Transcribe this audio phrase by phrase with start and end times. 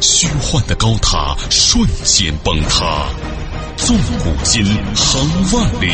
[0.00, 3.08] 虚幻的高塔瞬间崩塌，
[3.76, 4.64] 纵古今，
[4.94, 5.20] 横
[5.52, 5.88] 万里，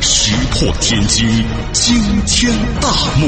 [0.00, 1.26] 石破天惊，
[1.72, 3.26] 惊天大幕。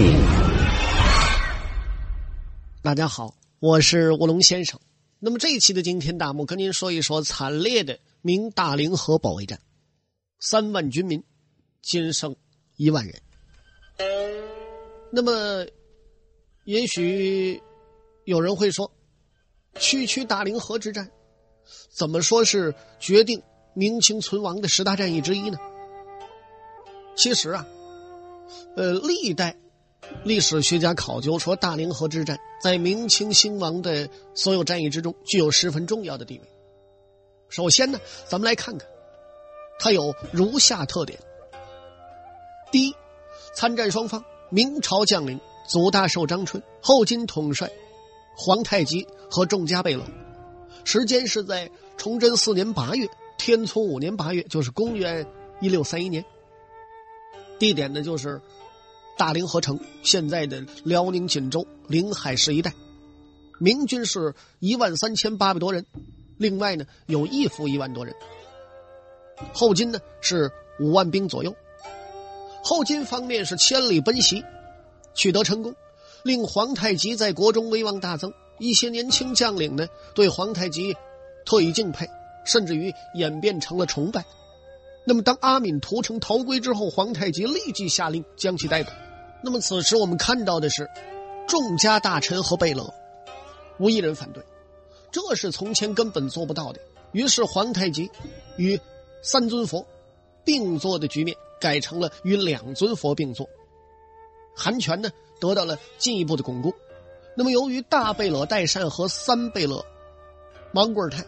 [2.82, 4.78] 大家好，我是卧龙先生。
[5.18, 9.60] 那么这一期的惊天大幕，跟您说一说惨烈的明大凌河保卫战，
[10.40, 11.22] 三万军民，
[11.82, 12.34] 仅剩
[12.76, 13.14] 一万人。
[15.10, 15.66] 那么，
[16.64, 17.62] 也许
[18.24, 18.90] 有人会说。
[19.78, 21.10] 区区大凌河之战，
[21.90, 23.42] 怎么说是决定
[23.74, 25.58] 明清存亡的十大战役之一呢？
[27.16, 27.66] 其实啊，
[28.76, 29.56] 呃，历代
[30.24, 36.44] 历史学家考究说，大凌河之战在明清兴亡的所有战役之中具有十分重要的地位。
[37.48, 38.88] 首先呢，咱们来看看，
[39.78, 41.18] 它有如下特点：
[42.70, 42.94] 第一，
[43.54, 47.70] 参战双方明朝将领祖大寿张春，后金统帅。
[48.36, 50.04] 皇太极和众家贝勒，
[50.84, 55.26] 时间是在崇祯四年八月，天聪五年八月，就是公元
[55.60, 56.24] 一六三一年。
[57.58, 58.40] 地点呢就是
[59.16, 62.74] 大凌河城，现在的辽宁锦州临海市一带。
[63.60, 65.86] 明军是一万三千八百多人，
[66.36, 68.14] 另外呢有义父一万多人。
[69.52, 70.50] 后金呢是
[70.80, 71.54] 五万兵左右。
[72.64, 74.42] 后金方面是千里奔袭，
[75.14, 75.74] 取得成功。
[76.24, 80.96] 令皇太极在国中威望大增，一些年轻将领呢对皇太极
[81.44, 82.08] 特以敬佩，
[82.46, 84.24] 甚至于演变成了崇拜。
[85.04, 88.90] 那么，当阿敏屠城逃归之后，皇太极立即下令将其逮捕。
[89.42, 90.88] 那么，此时我们看到的是，
[91.46, 92.90] 众家大臣和贝勒
[93.78, 94.42] 无一人反对，
[95.12, 96.80] 这是从前根本做不到的。
[97.12, 98.10] 于是，皇太极
[98.56, 98.80] 与
[99.20, 99.86] 三尊佛
[100.42, 103.46] 并坐的局面改成了与两尊佛并坐。
[104.56, 105.10] 韩权呢？
[105.44, 106.74] 得到了进一步的巩固。
[107.36, 109.84] 那么，由于大贝勒代善和三贝勒
[110.72, 111.24] 莽古尔泰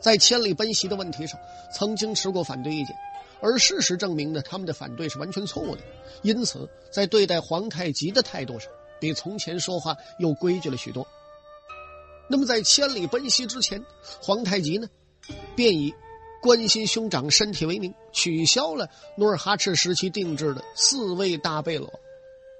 [0.00, 1.38] 在千里奔袭的问题上
[1.76, 2.96] 曾经持过反对意见，
[3.40, 5.82] 而事实证明呢，他们的反对是完全错误的。
[6.22, 11.06] 因此，在对待皇太极的态度上，比从前说话又规矩了许多。
[12.28, 13.84] 那么，在千里奔袭之前，
[14.22, 14.88] 皇太极呢，
[15.56, 15.92] 便以
[16.40, 21.90] 关心兄长身体为名，取消了努尔哈赤时期定制的四位大贝勒。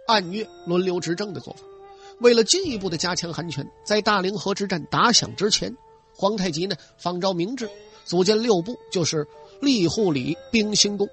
[0.07, 1.61] 按月轮流执政的做法，
[2.21, 5.75] 为了进一步的加强韩权，在大凌河之战打响之前，
[6.15, 7.69] 皇太极呢仿照明制，
[8.05, 9.27] 组建六部，就是
[9.61, 11.09] 吏户礼兵兴工。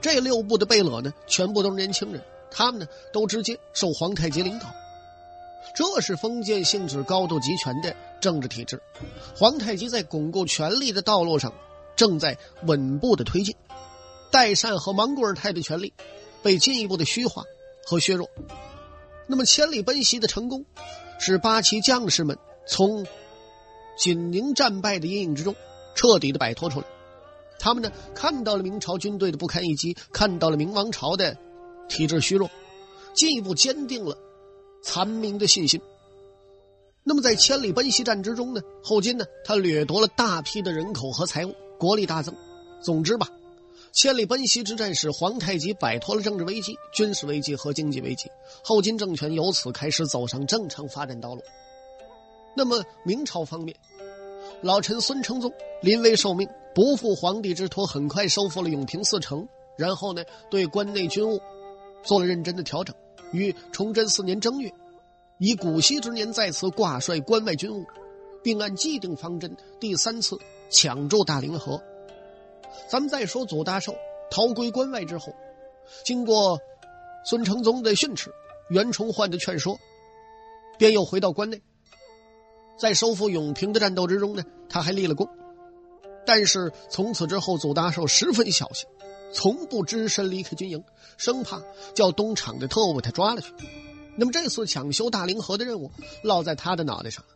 [0.00, 4.66] 这六部的贝勒呢，全部都是年轻人，他们呢都直接受皇太极领导。
[5.74, 8.80] 这是封建性质高度集权的政治体制。
[9.36, 11.52] 皇太极在巩固权力的道路上，
[11.96, 13.54] 正在稳步的推进。
[14.30, 15.92] 代善和莽古尔泰的权力。
[16.46, 17.42] 被进一步的虚化
[17.84, 18.30] 和削弱，
[19.26, 20.64] 那么千里奔袭的成功，
[21.18, 23.04] 使八旗将士们从
[23.98, 25.56] 紧宁战败的阴影之中
[25.96, 26.86] 彻底的摆脱出来。
[27.58, 31.36] 他们呢看到了明朝军队的不堪一击，看到了明王朝的
[31.88, 32.48] 体制虚弱，
[33.12, 34.16] 进一步坚定了
[34.84, 35.80] 残民的信心。
[37.02, 42.32] 那么在千里奔袭战之中呢，后金呢他掠夺了大批的人口和财物，国力大增。
[42.80, 43.28] 总之吧。
[43.96, 48.30] 千里奔袭之战使皇太极摆脱了政治危机、军事危机和经济危机，
[48.62, 51.42] 后金政权由此开始走上正常发展道路。
[52.54, 53.74] 那么明朝方面，
[54.60, 59.48] 老臣孙承宗临危受命，不负皇帝之托，很快收复了永平四城，
[59.78, 61.40] 然后呢，对关内军务
[62.02, 62.94] 做了认真的调整。
[63.32, 64.70] 于崇祯四年正月，
[65.38, 67.82] 以古稀之年再次挂帅关外军务，
[68.42, 70.36] 并按既定方针第三次
[70.68, 71.82] 抢筑大凌河。
[72.88, 73.94] 咱们再说祖大寿
[74.30, 75.34] 逃归关外之后，
[76.04, 76.58] 经过
[77.24, 78.30] 孙承宗的训斥、
[78.68, 79.78] 袁崇焕的劝说，
[80.78, 81.60] 便又回到关内。
[82.78, 85.28] 在收复永平的战斗之中呢，他还立了功。
[86.26, 88.86] 但是从此之后，祖大寿十分小心，
[89.32, 90.82] 从不只身离开军营，
[91.16, 91.62] 生怕
[91.94, 93.52] 叫东厂的特务把他抓了去。
[94.18, 95.90] 那么这次抢修大凌河的任务
[96.22, 97.34] 落在他的脑袋上了。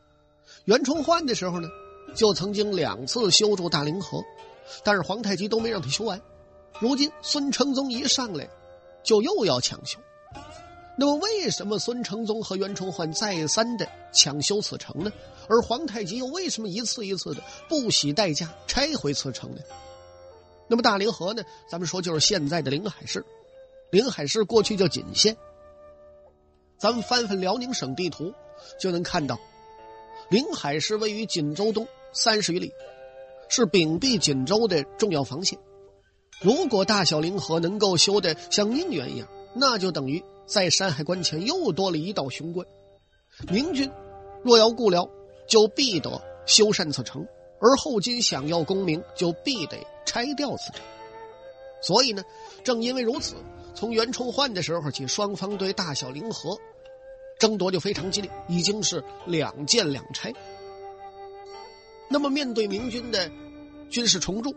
[0.64, 1.68] 袁崇焕的时候呢，
[2.14, 4.22] 就曾经两次修筑大凌河。
[4.84, 6.20] 但是皇太极都没让他修完，
[6.78, 8.48] 如今孙承宗一上来，
[9.02, 9.98] 就又要抢修。
[10.96, 15.10] 那么，为什么孙承宗和袁崇焕再三的抢修此城呢？
[15.48, 19.62] 而皇太极又为什么一次一次的不惜代价拆毁此城呢？
[20.68, 21.42] 那么，大凌河呢？
[21.68, 23.24] 咱们说就是现在的临海市，
[23.90, 25.36] 临海市过去叫锦县。
[26.78, 28.32] 咱们翻翻辽宁省地图，
[28.78, 29.38] 就能看到，
[30.28, 32.72] 临海市位于锦州东三十余里，
[33.50, 35.58] 是秉弼锦州的重要防线。
[36.40, 40.24] 如果大小凌河能够修得像宁远一样，那就等于。
[40.46, 42.66] 在山海关前又多了一道雄关，
[43.52, 43.88] 明军
[44.42, 45.08] 若要固辽，
[45.46, 47.22] 就必得修缮此城；
[47.60, 50.82] 而后金想要功名，就必得拆掉此城。
[51.80, 52.24] 所以呢，
[52.64, 53.36] 正因为如此，
[53.76, 56.58] 从袁崇焕的时候起，双方对大小凌河
[57.38, 60.32] 争夺就非常激烈，已经是两建两拆。
[62.12, 63.30] 那么，面对明军的
[63.88, 64.52] 军事重铸，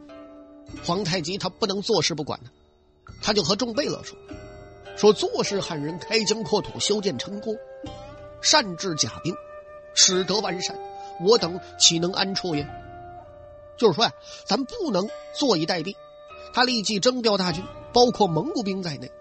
[0.84, 2.50] 皇太极他不能坐视不管呢，
[3.22, 4.18] 他就和众贝勒说。
[4.96, 7.56] 说坐视汉人开疆扩土、修建城郭，
[8.42, 9.36] 善治甲兵，
[9.94, 10.76] 使得完善，
[11.22, 12.68] 我等岂能安处也？
[13.78, 14.12] 就是说呀，
[14.48, 15.96] 咱不能坐以待毙。
[16.54, 19.12] 他立即征调大军，包括蒙古兵在内。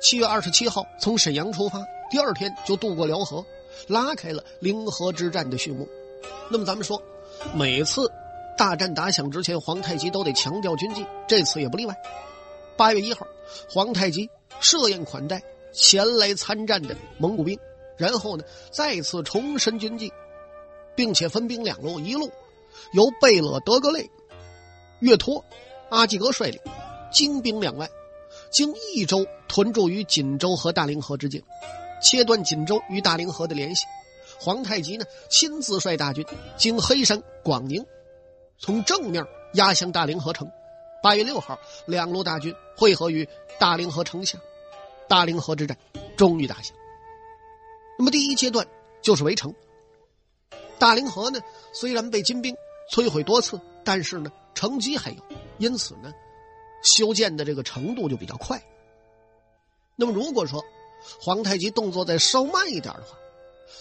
[0.00, 3.44] 七月二十七号从沈阳出发，第二天就渡过辽河，
[3.88, 5.88] 拉开了凌河之战的序幕。
[6.48, 7.00] 那么咱们说，
[7.54, 8.10] 每次
[8.56, 11.94] 大战打响之前，皇太极都得强调军纪，这次也不例外。
[12.76, 13.26] 八月一号，
[13.68, 14.28] 皇太极。
[14.60, 15.42] 设宴款待
[15.72, 17.58] 前来参战的蒙古兵，
[17.96, 20.12] 然后呢，再次重申军纪，
[20.94, 22.30] 并且分兵两路，一路
[22.92, 24.08] 由贝勒德格类、
[25.00, 25.44] 岳托、
[25.90, 26.60] 阿济格率领，
[27.10, 27.90] 精兵两万，
[28.52, 31.42] 经益州屯驻于锦州和大凌河之间，
[32.00, 33.84] 切断锦州与大凌河的联系。
[34.42, 37.86] 皇太极呢，亲自率大军经黑山、广宁，
[38.58, 39.24] 从正面
[39.54, 40.50] 压向大凌河城。
[41.00, 41.56] 八月六号，
[41.86, 43.28] 两路大军汇合于
[43.60, 44.36] 大凌河城下，
[45.08, 45.78] 大凌河之战
[46.16, 46.76] 终于打响。
[47.96, 48.66] 那么第一阶段
[49.00, 49.54] 就是围城。
[50.76, 51.38] 大凌河呢，
[51.72, 52.56] 虽然被金兵
[52.92, 55.16] 摧毁多次，但是呢，城基还有，
[55.58, 56.12] 因此呢，
[56.82, 58.60] 修建的这个程度就比较快。
[59.94, 60.64] 那么如果说
[61.20, 63.16] 皇太极动作再稍慢一点的话，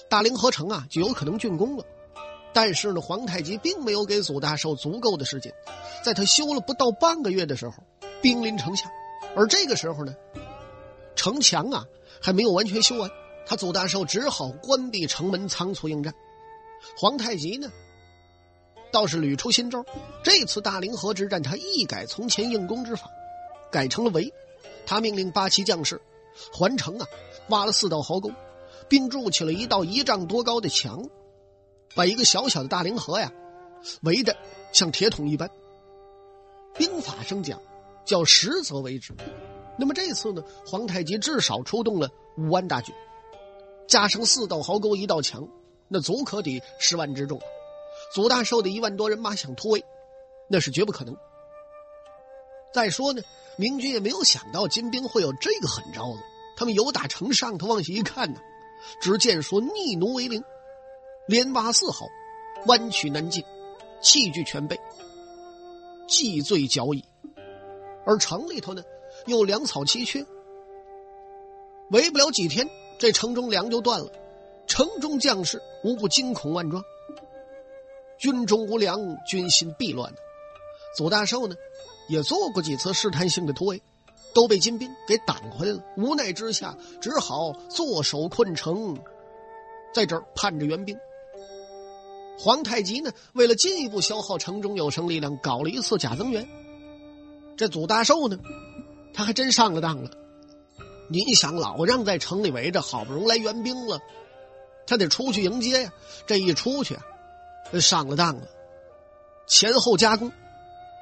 [0.09, 1.85] 大凌河城啊就有可能竣工了。
[2.53, 5.53] 但是呢，皇太极并没有给祖大寿足够的时间，
[6.03, 7.75] 在他修了不到半个月的时候，
[8.21, 8.91] 兵临城下，
[9.35, 10.13] 而这个时候呢，
[11.15, 11.85] 城墙啊
[12.21, 13.09] 还没有完全修完，
[13.45, 16.13] 他祖大寿只好关闭城门，仓促应战。
[16.97, 17.71] 皇太极呢，
[18.91, 19.85] 倒是屡出新招，
[20.21, 23.09] 这次大凌河之战，他一改从前硬攻之法，
[23.71, 24.33] 改成了围。
[24.85, 26.01] 他命令八旗将士
[26.51, 27.07] 环城啊，
[27.47, 28.29] 挖了四道壕沟，
[28.91, 31.01] 并筑起了一道一丈多高的墙。
[31.95, 33.31] 把一个小小的大凌河呀，
[34.01, 34.35] 围得
[34.73, 35.49] 像铁桶一般。
[36.73, 37.61] 兵法上讲，
[38.03, 39.13] 叫实则为之。
[39.77, 42.93] 那么这次呢，皇太极至少出动了五万大军，
[43.87, 45.47] 加上四道壕沟、一道墙，
[45.87, 47.39] 那足可抵十万之众。
[48.13, 49.85] 祖大寿的一万多人马想突围，
[50.49, 51.15] 那是绝不可能。
[52.73, 53.21] 再说呢，
[53.55, 56.19] 明军也没有想到金兵会有这个狠招子。
[56.57, 58.39] 他们由打城上头往下一看呢，
[58.99, 60.43] 只见说逆奴为陵。
[61.27, 62.07] 连挖四壕，
[62.65, 63.43] 弯曲难进，
[64.01, 64.77] 器具全备，
[66.07, 67.05] 既醉脚矣。
[68.05, 68.83] 而城里头呢，
[69.27, 70.25] 又粮草奇缺，
[71.91, 72.67] 围不了几天，
[72.97, 74.11] 这城中粮就断了，
[74.65, 76.83] 城中将士无不惊恐万状。
[78.17, 80.11] 军中无粮，军心必乱
[80.97, 81.55] 祖大寿呢，
[82.09, 83.81] 也做过几次试探性的突围，
[84.33, 85.83] 都被金兵给挡回来了。
[85.97, 88.97] 无奈之下，只好坐守困城，
[89.93, 90.97] 在这儿盼着援兵。
[92.39, 96.47] 皇太极呢，为了进一步消耗城中有生力量，搞了一次假增援。
[97.55, 98.39] 这祖大寿呢，
[99.13, 100.09] 他还真上了当了。
[101.07, 103.99] 你想，老让在城里围着，好不容易来援兵了，
[104.87, 105.93] 他得出去迎接呀。
[106.25, 106.97] 这一出去，
[107.79, 108.47] 上了当了，
[109.45, 110.31] 前后夹攻，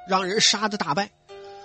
[0.08, 1.10] 让人杀的大败，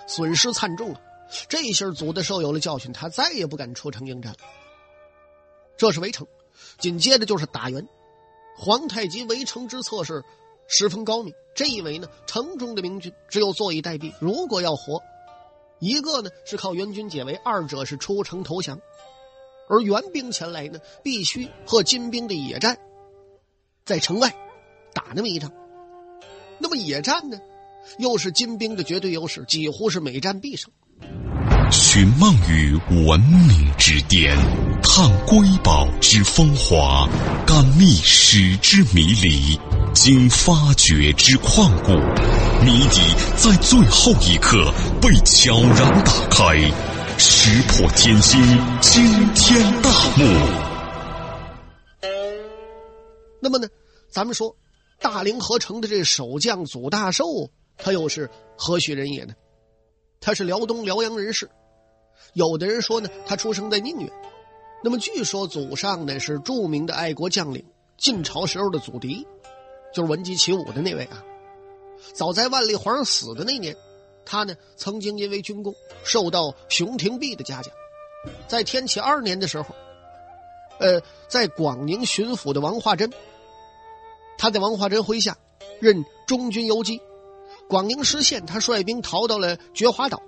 [0.06, 1.00] 损失惨重啊。
[1.48, 4.38] 这下祖大寿有了教训，他再也不敢出城应战了。
[5.76, 6.26] 这是围城，
[6.78, 7.86] 紧接着就是打援。
[8.56, 10.24] 皇太极围城之策是
[10.68, 11.34] 十分高明。
[11.54, 14.12] 这一围呢，城中的明军只有坐以待毙。
[14.20, 15.02] 如果要活，
[15.78, 18.80] 一个呢是靠援军解围，二者是出城投降。
[19.68, 22.78] 而援兵前来呢，必须和金兵的野战，
[23.84, 24.34] 在城外
[24.94, 25.52] 打那么一仗。
[26.58, 27.38] 那么野战呢，
[27.98, 30.72] 又是金兵的绝对优势，几乎是每战必胜。
[31.70, 34.36] 寻梦于文明之巅，
[34.82, 37.08] 探瑰宝之风华，
[37.44, 39.58] 感历史之迷离，
[39.92, 41.92] 经发掘之旷古，
[42.64, 43.00] 谜底
[43.36, 46.56] 在最后一刻被悄然打开。
[47.18, 48.40] 石破天惊，
[48.80, 50.24] 惊天大幕。
[53.40, 53.66] 那么呢，
[54.08, 54.54] 咱们说
[55.00, 57.24] 大凌河城的这守将祖大寿，
[57.76, 59.34] 他又是何许人也呢？
[60.20, 61.48] 他是辽东辽阳人士。
[62.36, 64.12] 有的人说呢，他出生在宁远。
[64.84, 67.64] 那么据说祖上呢是著名的爱国将领，
[67.96, 69.26] 晋朝时候的祖嫡，
[69.94, 71.24] 就是闻鸡起舞的那位啊。
[72.12, 73.74] 早在万历皇上死的那年，
[74.26, 75.74] 他呢曾经因为军功
[76.04, 77.72] 受到熊廷弼的嘉奖。
[78.46, 79.74] 在天启二年的时候，
[80.78, 83.10] 呃，在广宁巡抚的王化贞，
[84.36, 85.38] 他在王化贞麾下
[85.80, 87.00] 任中军游击。
[87.66, 90.20] 广宁失陷，他率兵逃到了觉华岛。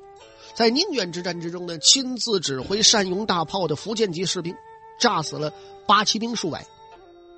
[0.59, 4.53] 在宁远之战之中呢，亲自指挥善用大炮的福建籍士兵，
[4.99, 5.53] 炸死了
[5.87, 6.67] 八旗兵数百，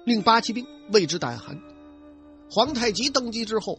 [0.07, 1.61] 令八旗兵为之胆寒。
[2.50, 3.79] 皇太极登基之后，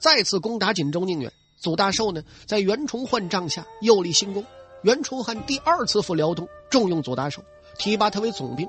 [0.00, 1.32] 再次攻打锦州宁远。
[1.60, 4.44] 祖大寿呢，在袁崇焕帐下又立新功。
[4.82, 7.40] 袁崇焕第二次赴辽东，重用祖大寿，
[7.78, 8.68] 提拔他为总兵，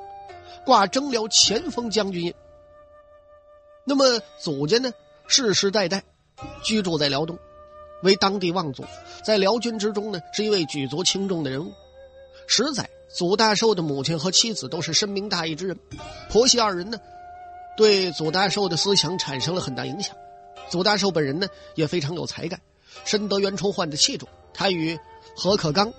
[0.64, 2.32] 挂征辽前锋将军印。
[3.84, 4.94] 那么祖家呢，
[5.26, 6.04] 世世代代
[6.62, 7.36] 居住在辽东。
[8.04, 8.86] 为当地望族，
[9.24, 11.72] 在辽军之中呢，是一位举足轻重的人物。
[12.46, 15.80] 十载，祖大寿的母亲和妻子都是深明大义之人，
[16.30, 17.00] 婆媳二人呢，
[17.78, 20.16] 对祖大寿的思想产生了很大影响。
[20.70, 22.60] 祖大寿本人呢，也非常有才干，
[23.06, 24.28] 深得袁崇焕的器重。
[24.54, 25.00] 他与
[25.36, 25.94] 何可刚、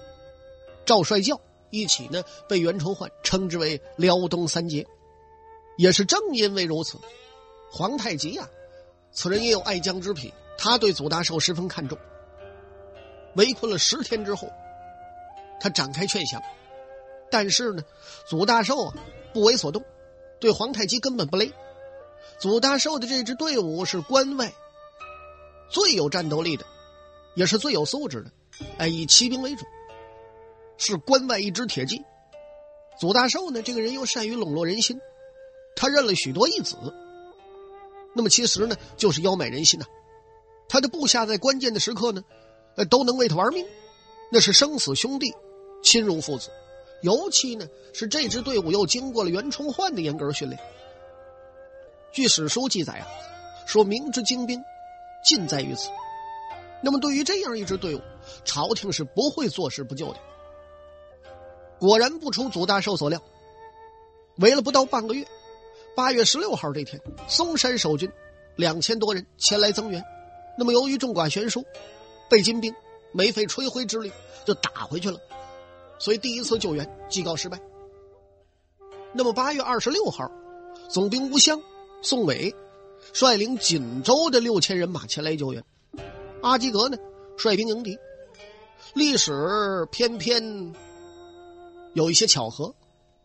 [0.84, 4.87] 赵帅教一起呢，被袁崇焕称之为辽东三杰。
[5.76, 6.99] 也是正因为如此，
[7.70, 8.49] 皇太极呀，
[9.12, 10.32] 此人也有爱将之癖。
[10.56, 11.99] 他对祖大寿十分看重，
[13.37, 14.49] 围困了十天之后，
[15.61, 16.42] 他展开劝降，
[17.30, 17.82] 但是呢，
[18.26, 18.94] 祖大寿啊
[19.32, 19.84] 不为所动，
[20.40, 21.52] 对皇太极根本不勒。
[22.38, 24.52] 祖大寿的这支队伍是关外
[25.68, 26.64] 最有战斗力的，
[27.34, 28.30] 也是最有素质的，
[28.78, 29.64] 哎，以骑兵为主，
[30.78, 32.02] 是关外一支铁骑。
[32.99, 35.00] 祖大寿呢，这个人又善于笼络人心，
[35.75, 36.76] 他认了许多义子，
[38.14, 39.87] 那么其实呢，就是要买人心呐。
[40.68, 42.23] 他的部下在关键的时刻呢，
[42.76, 43.66] 呃，都能为他玩命，
[44.33, 45.33] 那是生死兄弟，
[45.83, 46.50] 亲如父子。
[47.02, 50.61] 尤其呢，是这支队伍又经过了袁崇焕的严格训练。
[52.12, 53.06] 据史书记载啊，
[53.66, 54.62] 说明之精兵，
[55.25, 55.90] 尽在于此。
[56.83, 58.00] 那么，对于这样一支队伍，
[58.44, 60.18] 朝廷是不会坐视不救的。
[61.78, 63.23] 果然不出祖大寿所料，
[64.38, 65.26] 围了不到半个月，
[65.94, 68.11] 八月十六号这天，嵩山守军
[68.56, 70.02] 两千多人前来增援。
[70.56, 71.64] 那么，由于众寡悬殊，
[72.30, 72.75] 被金兵
[73.12, 74.12] 没费吹灰之力
[74.44, 75.18] 就打回去了，
[75.99, 77.61] 所以第一次救援即告失败。
[79.12, 80.30] 那么八月二十六号，
[80.88, 81.61] 总兵吴襄、
[82.02, 82.54] 宋伟
[83.12, 85.64] 率领锦州的六千人马前来救援，
[86.42, 86.96] 阿基格呢
[87.37, 87.99] 率兵迎敌。
[88.92, 90.73] 历史偏偏
[91.94, 92.75] 有一些巧合，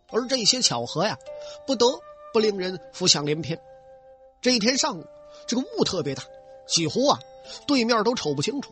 [0.09, 1.17] 而这些巧合呀，
[1.67, 1.85] 不得
[2.33, 3.59] 不令人浮想联翩。
[4.41, 5.05] 这一天上午，
[5.45, 6.23] 这个雾特别大。
[6.69, 7.19] 几乎啊，
[7.65, 8.71] 对面都瞅不清楚。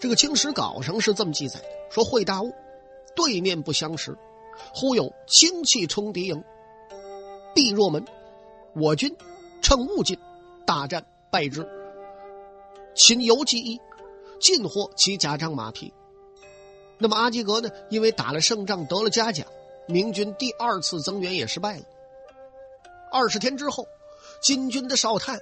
[0.00, 2.52] 这个《清史稿》上是这么记载的：说会大雾，
[3.14, 4.16] 对面不相识，
[4.74, 6.42] 忽有轻气冲敌营，
[7.54, 8.04] 闭若门。
[8.74, 9.14] 我军
[9.60, 10.18] 趁雾进，
[10.64, 11.68] 大战败之。
[12.94, 13.80] 秦游击一，
[14.40, 15.92] 尽获其甲仗马匹。
[16.96, 17.68] 那么阿基格呢？
[17.90, 19.46] 因为打了胜仗得了嘉奖，
[19.86, 21.84] 明军第二次增援也失败了。
[23.10, 23.86] 二十天之后，
[24.40, 25.38] 金军的哨探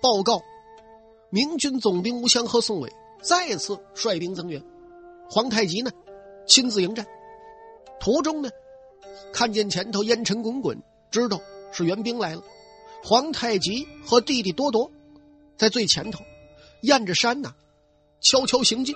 [0.00, 0.40] 报告。
[1.30, 2.90] 明军总兵吴襄和宋伟
[3.22, 4.62] 再次率兵增援，
[5.28, 5.90] 皇太极呢
[6.46, 7.06] 亲自迎战。
[8.00, 8.48] 途中呢，
[9.32, 10.80] 看见前头烟尘滚滚，
[11.10, 12.42] 知道是援兵来了。
[13.02, 14.90] 皇太极和弟弟多铎
[15.56, 16.24] 在最前头，
[16.80, 17.54] 沿着山呐
[18.20, 18.94] 悄悄行进。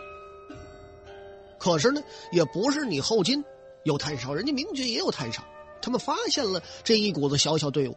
[1.58, 3.44] 可是呢，也不是你后金
[3.84, 5.44] 有太少，人家明军也有太少。
[5.82, 7.96] 他们发现了这一股子小小队伍，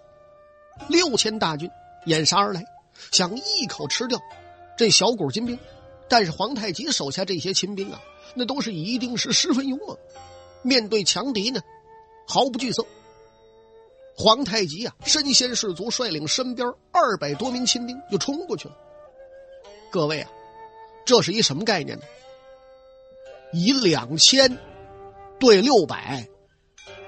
[0.89, 1.69] 六千大军
[2.05, 2.65] 掩杀而来。
[3.11, 4.19] 想一口吃掉
[4.77, 5.59] 这小股金兵，
[6.07, 8.01] 但是皇太极手下这些亲兵啊，
[8.33, 9.97] 那都是一定是十分勇猛，
[10.61, 11.61] 面对强敌呢，
[12.27, 12.85] 毫不惧色。
[14.17, 18.77] 皇太极啊，身先士卒，率领身边二百多名亲兵就冲过去了。
[19.91, 20.31] 各位啊，
[21.05, 22.05] 这是一什么概念呢？
[23.51, 24.57] 以两千
[25.39, 26.27] 对六百，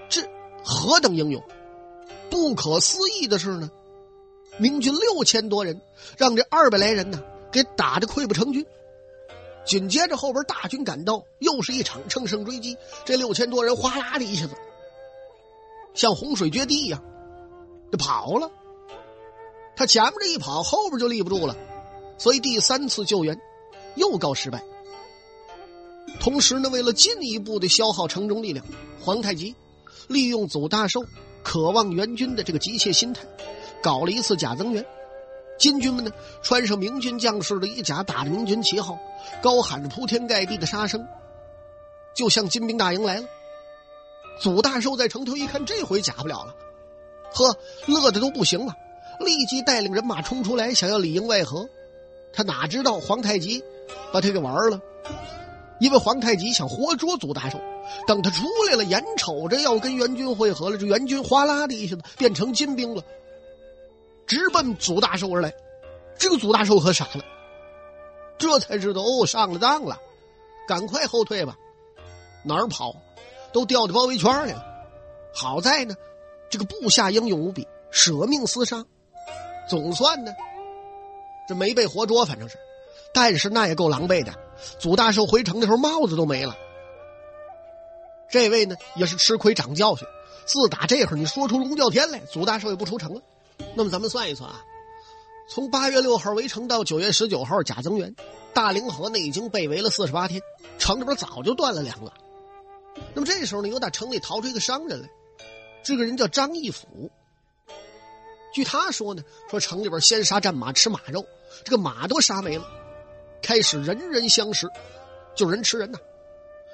[0.10, 0.22] 这
[0.64, 1.44] 何等英勇！
[2.30, 3.70] 不可思议的是呢。
[4.58, 5.80] 明军六千多人，
[6.18, 8.66] 让这二百来人呢给打的溃不成军。
[9.66, 12.78] 紧接着后边大军赶到，又是一场乘胜追击。
[13.04, 14.54] 这六千多人哗啦的一下子，
[15.94, 17.04] 像洪水决堤一样，
[17.92, 18.50] 就跑了。
[19.76, 21.56] 他前面这一跑，后边就立不住了，
[22.18, 23.38] 所以第三次救援
[23.96, 24.64] 又告失败。
[26.20, 28.66] 同时呢，为了进一步的消耗城中力量，
[29.02, 29.54] 皇太极
[30.08, 31.04] 利用祖大寿
[31.44, 33.28] 渴望援军的这个急切心态，
[33.82, 34.86] 搞了一次假增援。
[35.58, 36.12] 金军们呢，
[36.44, 38.98] 穿上明军将士的衣甲，打着明军旗号，
[39.42, 41.08] 高喊着铺天盖地的杀声，
[42.14, 43.28] 就像金兵大营来了。
[44.40, 46.56] 祖大寿在城头一看，这回假不了了，
[47.34, 47.58] 呵，
[47.88, 48.76] 乐的都不行了，
[49.20, 51.68] 立即带领人马冲出来，想要里应外合。
[52.32, 53.64] 他哪知道皇太极
[54.14, 54.80] 把他给玩了，
[55.80, 57.60] 因为皇太极想活捉祖大寿。
[58.06, 63.02] 等他出来了，眼瞅着要跟援军会合了，这援军哗啦的一下子变成金兵了。
[64.28, 65.54] 直奔祖大寿而来，
[66.18, 67.24] 这个祖大寿可傻了，
[68.38, 69.98] 这才知道哦，上了当了，
[70.68, 71.56] 赶快后退吧，
[72.44, 72.94] 哪儿跑，
[73.54, 74.64] 都掉到包围圈里了。
[75.34, 75.96] 好在呢，
[76.50, 78.86] 这个部下英勇无比，舍命厮杀，
[79.70, 80.34] 总算呢，
[81.48, 82.58] 这没被活捉，反正是，
[83.14, 84.34] 但是那也够狼狈的。
[84.78, 86.58] 祖大寿回城的时候，帽子都没了。
[88.30, 90.06] 这位呢，也是吃亏长教训，
[90.46, 93.22] 自打这会儿你说出龙叫天来，祖大寿也不出城了。
[93.76, 94.64] 那么咱们算一算啊，
[95.48, 98.16] 从八月六号围城到九月十九号假增援，
[98.54, 100.42] 大凌河呢已经被围了四十八天，
[100.78, 102.14] 城里边早就断了粮了。
[103.14, 105.10] 那么这时候呢，又打城里逃出一个商人来，
[105.84, 107.12] 这个人叫张义府。
[108.54, 111.24] 据他说呢，说城里边先杀战马吃马肉，
[111.64, 112.66] 这个马都杀没了，
[113.42, 114.68] 开始人人相食，
[115.36, 116.00] 就人吃人呐。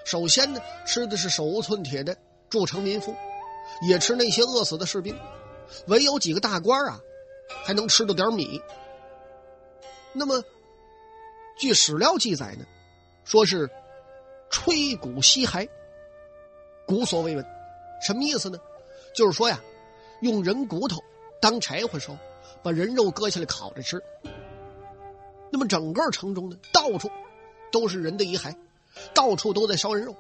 [0.06, 2.18] 首先呢，吃的是手无寸铁的
[2.50, 3.14] 筑城民夫，
[3.88, 5.18] 也吃那些饿死的士兵。
[5.88, 7.00] 唯有几个大官啊，
[7.66, 8.62] 还能吃到点米。
[10.14, 10.44] 那么，
[11.58, 12.66] 据史料记载呢，
[13.24, 13.70] 说是
[14.50, 15.68] 吹鼓吸骸，
[16.86, 17.46] 古所未闻，
[18.06, 18.60] 什么意思呢？
[19.14, 19.60] 就是说呀，
[20.22, 21.04] 用人骨头
[21.42, 22.18] 当柴火烧，
[22.62, 24.02] 把人肉割下来烤着吃。
[25.52, 27.10] 那么整个城中呢，到处
[27.72, 28.56] 都是人的遗骸，
[29.14, 30.16] 到处都在烧人肉。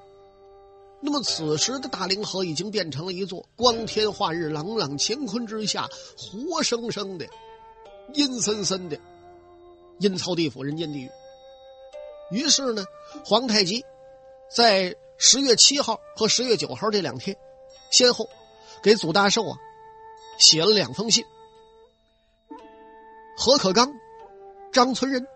[1.05, 7.27] 那么此时的大凌河已经变成了一座光天化日、朗朗乾坤之下，活生生的、
[8.13, 8.98] 阴森森的
[10.00, 11.12] 阴曹地府、人间地狱。
[12.31, 12.86] 于是呢，
[13.25, 13.84] 皇太极
[14.49, 17.36] 在十月七号和十月九号这两天，
[17.91, 18.30] 先后
[18.82, 19.58] 给祖大寿啊
[20.39, 21.25] 写了两封信。
[23.38, 23.93] 何可刚、
[24.71, 25.27] 张存仁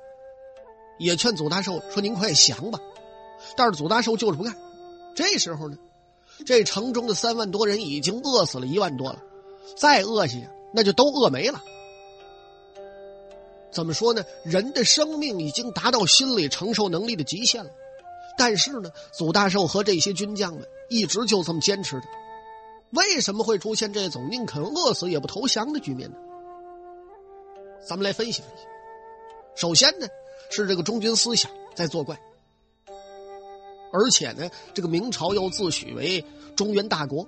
[0.97, 2.79] 也劝祖大寿说：“您快降吧。”
[3.57, 4.57] 但是祖大寿就是不干。
[5.17, 5.75] 这时候呢，
[6.45, 9.19] 这城中的三万多人已经饿死了一万多了，
[9.75, 11.59] 再饿下去那就都饿没了。
[13.71, 14.23] 怎么说呢？
[14.43, 17.71] 人的生命已经达到心理承受能力的极限了，
[18.37, 22.05] 但是呢，祖大寿和这些军将们一直就这么坚持着。
[22.91, 26.17] 为什么会出现这种宁肯饿死也不投降的局面呢？
[27.87, 28.63] 咱们来分析分析。
[29.55, 30.07] 首先呢，
[30.51, 32.19] 是这个中军思想在作怪。
[33.91, 36.23] 而且呢，这个明朝又自诩为
[36.55, 37.27] 中原大国，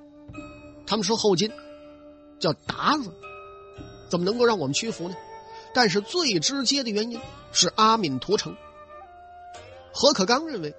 [0.86, 1.52] 他们说后金
[2.40, 3.12] 叫鞑子，
[4.10, 5.16] 怎么能够让我们屈服呢？
[5.74, 7.20] 但是最直接的原因
[7.52, 8.56] 是阿敏屠城。
[9.94, 10.74] 何可刚认为，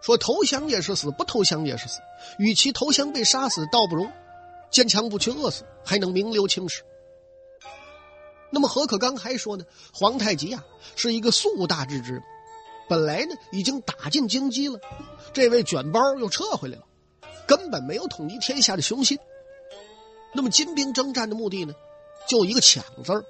[0.00, 2.00] 说投降也是死，不投降也是死，
[2.38, 4.08] 与其投降被杀死，倒不如
[4.70, 6.82] 坚强不屈饿死，还能名留青史。
[8.50, 10.64] 那么何可刚还说呢，皇太极啊
[10.96, 12.22] 是一个素大之之。
[12.88, 14.80] 本来呢，已经打进京畿了，
[15.32, 16.84] 这位卷包又撤回来了，
[17.46, 19.18] 根本没有统一天下的雄心。
[20.34, 21.74] 那么金兵征战的目的呢，
[22.26, 23.24] 就一个抢字儿。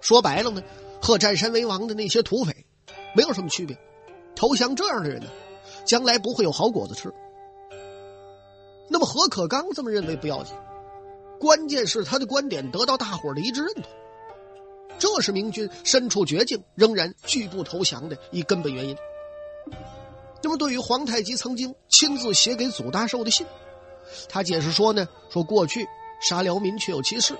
[0.00, 0.62] 说白了呢，
[1.00, 2.66] 和占山为王的那些土匪
[3.14, 3.76] 没有什么区别。
[4.34, 5.28] 投降这样的人呢，
[5.84, 7.12] 将来不会有好果子吃。
[8.88, 10.54] 那么何可刚这么认为不要紧，
[11.40, 13.84] 关键是他的观点得到大伙的一致认同。
[14.98, 18.96] 这是明军身处绝境仍然拒不投降的一根本原因。
[20.42, 23.46] 那么，对于皇太极曾经亲自写给祖大寿的信，
[24.28, 25.86] 他解释说呢：“说过去
[26.20, 27.34] 杀辽民确有其事，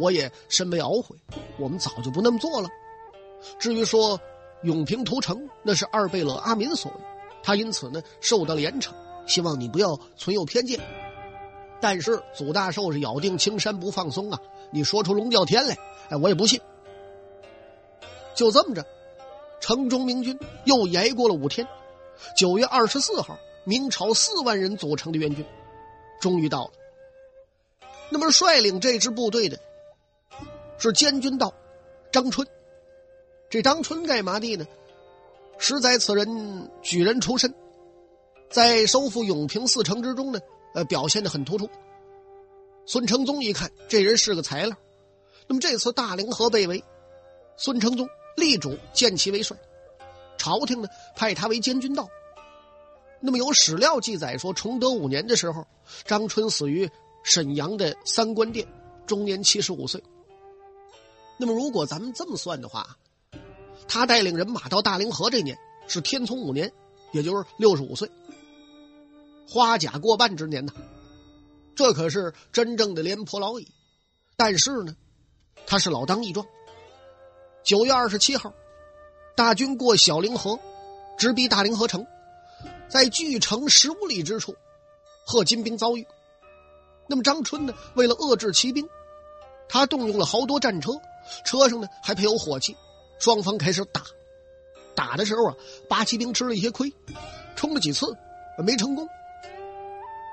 [0.00, 1.14] 我也深为懊悔，
[1.58, 2.68] 我们早就不那么做了。
[3.58, 4.20] 至于说
[4.64, 6.98] 永平屠城，那是二贝勒阿敏所为，
[7.44, 8.92] 他因此呢受到了严惩，
[9.26, 10.80] 希望你不要存有偏见。
[11.80, 15.76] 但是祖大寿是咬定青山不放松啊，你说出龙叫天来。”
[16.08, 16.60] 哎，我也不信。
[18.34, 18.84] 就这么着，
[19.60, 21.66] 城中明军又挨过了五天。
[22.36, 25.44] 九月二十四号，明朝四万人组成的援军
[26.20, 26.70] 终于到了。
[28.08, 29.58] 那么率领这支部队的
[30.78, 31.52] 是监军道
[32.12, 32.46] 张春。
[33.50, 34.66] 这张春干嘛的呢？
[35.58, 37.54] 实在此人举人出身，
[38.50, 40.38] 在收复永平四城之中呢，
[40.76, 41.70] 呃，表现的很突出。
[42.84, 44.76] 孙承宗一看，这人是个材料。
[45.48, 46.84] 那么这次大凌河被围，
[47.56, 49.56] 孙承宗力主建其为帅，
[50.36, 52.06] 朝廷呢派他为监军道。
[53.20, 55.66] 那么有史料记载说，崇德五年的时候，
[56.04, 56.90] 张春死于
[57.22, 58.68] 沈阳的三官殿，
[59.06, 60.02] 终年七十五岁。
[61.38, 62.98] 那么如果咱们这么算的话，
[63.88, 65.56] 他带领人马到大凌河这年
[65.88, 66.70] 是天聪五年，
[67.12, 68.10] 也就是六十五岁，
[69.48, 70.72] 花甲过半之年呐，
[71.74, 73.68] 这可是真正的廉颇老矣。
[74.36, 74.96] 但是呢，
[75.66, 76.46] 他是老当益壮。
[77.62, 78.52] 九月二十七号，
[79.36, 80.58] 大军过小凌河，
[81.16, 82.06] 直逼大凌河城。
[82.88, 84.54] 在距城十五里之处，
[85.26, 86.06] 贺金兵遭遇。
[87.08, 87.74] 那么张春呢？
[87.94, 88.88] 为了遏制骑兵，
[89.68, 90.92] 他动用了好多战车，
[91.44, 92.76] 车上呢还配有火器。
[93.18, 94.02] 双方开始打，
[94.94, 95.56] 打的时候啊，
[95.88, 96.92] 八旗兵吃了一些亏，
[97.56, 98.06] 冲了几次
[98.58, 99.08] 没成功。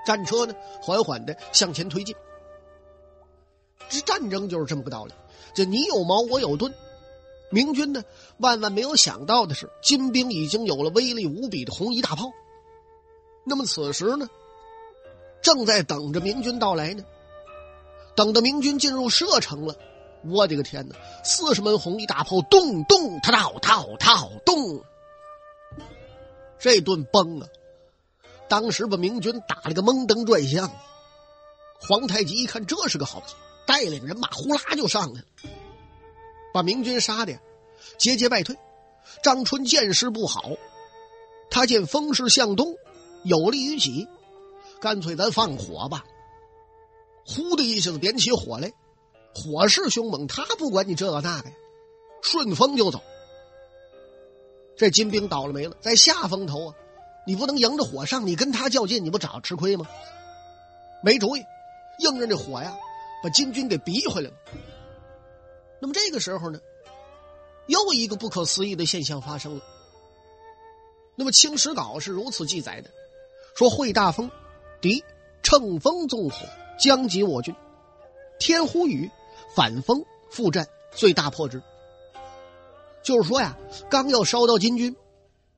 [0.06, 2.16] 战车呢缓缓的向前推进。
[3.90, 5.14] 这战争就是这么个道理，
[5.54, 6.74] 这你有矛我有盾。
[7.50, 8.04] 明军呢
[8.38, 12.32] 万万没有想到的是，金兵已经有了威力无比的红衣大炮。
[13.46, 14.28] 那么此时呢，
[15.42, 17.04] 正在等着明军到来呢。
[18.16, 19.76] 等到明军进入射程了，
[20.24, 20.96] 我的个天哪！
[21.24, 24.84] 四十门红衣大炮，咚咚，他好，他好，他好咚，
[26.60, 27.48] 这顿崩啊！
[28.54, 30.72] 当时把明军打了个蒙登转向。
[31.82, 33.34] 皇太极一看这是个好机
[33.66, 35.26] 带领人马呼啦就上来了，
[36.54, 37.40] 把明军杀的
[37.98, 38.56] 节节败退。
[39.24, 40.52] 张春见势不好，
[41.50, 42.76] 他见风势向东。
[43.24, 44.08] 有利于己，
[44.80, 46.04] 干脆咱放火吧！
[47.26, 48.72] 呼的一下子点起火来，
[49.34, 51.56] 火势凶猛，他不管你这个那个呀，
[52.22, 53.02] 顺风就走。
[54.78, 56.76] 这金兵倒了霉了，在下风头啊，
[57.26, 59.86] 你不能迎着火上，你跟他较劲，你不找吃亏吗？
[61.02, 61.44] 没主意，
[62.00, 62.76] 硬着这火呀，
[63.24, 64.36] 把金军给逼回来了。
[65.80, 66.60] 那么这个时候呢，
[67.68, 69.64] 又一个不可思议的现象发生了。
[71.16, 72.90] 那么《清史稿》是如此记载的。
[73.56, 74.32] 说会大风，
[74.82, 75.04] 敌
[75.44, 76.38] 乘风纵火，
[76.80, 77.54] 将及我军。
[78.40, 79.12] 天忽雨，
[79.56, 81.62] 反风复战，最大破之。
[83.04, 83.56] 就是说呀，
[83.90, 84.96] 刚要烧到金军，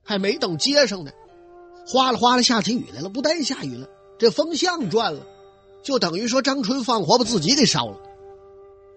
[0.03, 1.11] 还没等接上呢，
[1.87, 3.09] 哗啦哗啦下起雨来了。
[3.09, 5.25] 不但下雨了，这风向转了，
[5.83, 7.97] 就等于说张春放火把自己给烧了，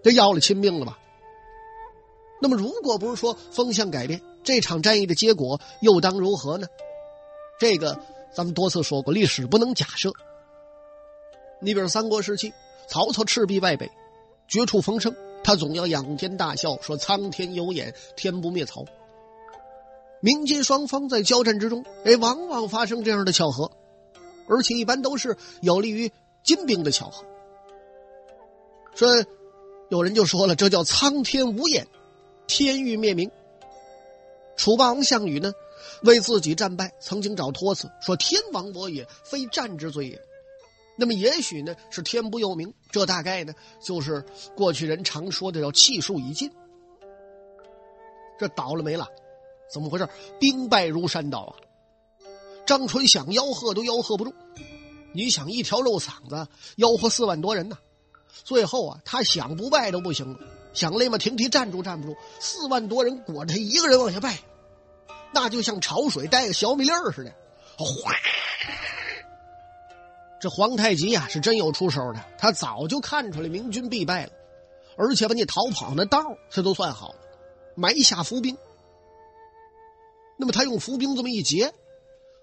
[0.03, 0.98] 这要了亲命了吧？
[2.40, 6.66] 那么，如果不是说风向改变，这场战役的结果又当如何呢？
[7.59, 7.98] 这个。
[8.31, 10.12] 咱们多次说过，历史不能假设。
[11.62, 12.53] 你比如三国时期，
[12.87, 13.90] 曹操赤壁败北，
[14.46, 18.85] 绝处逢生，他总要仰天大笑，说：“苍天有眼，天不灭曹。”
[20.20, 23.70] 民金双方在交战之中，哎，往往发生这样的巧合，
[24.48, 26.11] 而且一般都是有利于
[26.42, 27.24] 金兵的巧合。
[28.94, 29.09] 说，
[29.90, 31.87] 有人就说了，这叫苍天无眼，
[32.46, 33.31] 天欲灭明。
[34.57, 35.52] 楚霸王项羽呢？
[36.02, 40.20] 为自己战败，曾经找托词说：“天亡我也，非战之罪也。”
[40.96, 44.24] 那么也许呢是天不佑明，这大概呢就是
[44.57, 46.50] 过去人常说的叫气数已尽。
[48.38, 49.09] 这倒了霉了，
[49.70, 50.09] 怎么回事？
[50.40, 51.52] 兵败如山倒啊！
[52.66, 54.35] 张春想吆喝都吆喝不住。
[55.12, 57.78] 你想一条肉嗓子吆喝四万多人呢？
[58.44, 60.38] 最后啊，他想不败都不行了，
[60.74, 64.38] 想累马停蹄站住站不住，四万多人裹着他一个人往下败。
[65.33, 67.33] 那就像潮水带个小米粒儿似的，
[67.76, 68.12] 哗！
[70.40, 74.33] 这皇太极呀是真有出手的，他早就看出来明军必败了，
[74.96, 77.18] 而且把你逃跑那道他都算好了，
[77.74, 78.57] 埋下伏兵。
[80.38, 81.74] 那么他用伏兵这么一结，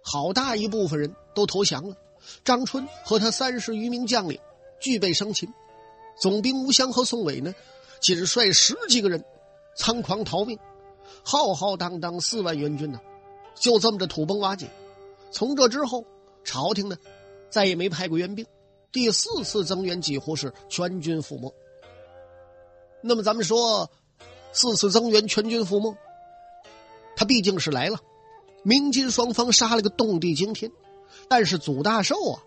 [0.04, 1.96] 好大一部分人都投降了。
[2.44, 4.40] 张春和他三十余名将领
[4.80, 5.52] 俱被生擒，
[6.20, 7.56] 总兵吴襄和宋伟呢，
[8.02, 9.24] 仅率十几个人
[9.76, 10.60] 仓皇逃命。
[11.24, 13.00] 浩浩荡荡四万援军呢，
[13.56, 14.68] 就这么着土崩瓦解。
[15.32, 16.04] 从这之后，
[16.44, 16.98] 朝廷呢
[17.50, 18.46] 再也没派过援兵，
[18.92, 21.54] 第四次增援几乎是全军覆没。
[23.02, 23.90] 那么咱们说，
[24.52, 25.96] 四次增援全军覆没，
[27.16, 28.00] 他毕竟是来了。
[28.64, 30.72] 明金双方杀了个动地惊天，
[31.28, 32.42] 但是祖大寿啊，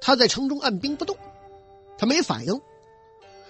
[0.00, 1.16] 他在城中按兵不动，
[1.96, 2.60] 他没反应。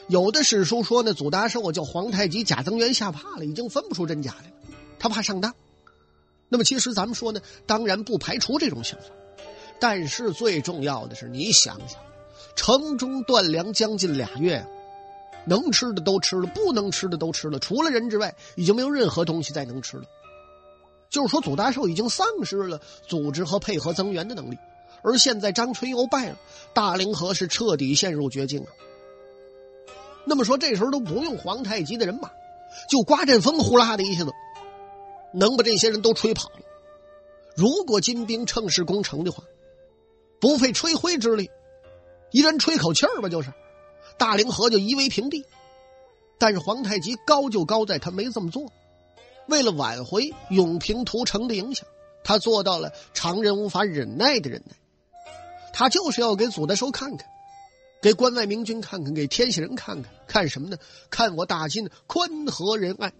[0.09, 4.57] 有的史书说呢，祖大寿叫皇太极贾增元吓怕了，已经分不出真假来了。
[4.99, 5.55] 他怕上当，
[6.51, 9.07] 那么其实咱们说呢，当然不排除这种想法，
[9.81, 11.99] 但是最重要的是，你想想，
[12.57, 14.67] 城中断粮将近俩月，
[15.47, 20.05] 能吃的都吃了，不能吃的都吃了，除了人之外，已经没有任何东西再能吃了。
[21.13, 24.59] 就是说，祖大寿已经丧失了组织和配合增援的能力，
[25.03, 26.39] 而现在张春又败了，
[26.73, 28.69] 大凌河是彻底陷入绝境了。
[30.25, 32.31] 那么说，这时候都不用皇太极的人马，
[32.89, 34.33] 就刮阵风，呼啦的一下子。
[35.35, 36.61] 能把这些人都吹跑了，
[37.55, 39.45] 如果金兵乘势攻城的话，
[40.41, 41.51] 不费吹灰之力，
[42.31, 43.53] 一人吹口气儿吧，就是
[44.17, 45.45] 大凌河就夷为平地。
[46.39, 48.65] 但是皇太极高就高在他没这么做，
[49.49, 51.87] 为了挽回永平屠城的影响，
[52.25, 54.77] 他做到了常人无法忍耐的忍耐。
[55.73, 57.29] 他就是要给祖代寿看看，
[58.01, 60.77] 给关外明君看看，给天下人看看，看什么呢？
[61.11, 63.13] 看我大金宽和仁爱。